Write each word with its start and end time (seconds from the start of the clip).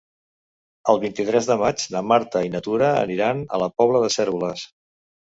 El 0.93 1.01
vint-i-tres 1.01 1.49
de 1.49 1.57
maig 1.63 1.83
na 1.95 2.01
Marta 2.11 2.41
i 2.47 2.49
na 2.55 2.61
Tura 2.69 2.89
aniran 3.03 3.45
a 3.59 3.61
la 3.65 3.69
Pobla 3.83 4.03
de 4.07 4.11
Cérvoles. 4.17 4.65